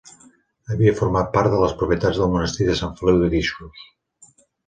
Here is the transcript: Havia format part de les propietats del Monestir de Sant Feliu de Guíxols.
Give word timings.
Havia 0.75 0.93
format 0.99 1.27
part 1.35 1.53
de 1.55 1.59
les 1.65 1.75
propietats 1.81 2.21
del 2.21 2.33
Monestir 2.37 2.67
de 2.71 2.77
Sant 2.81 2.97
Feliu 3.01 3.23
de 3.25 3.31
Guíxols. 3.35 3.85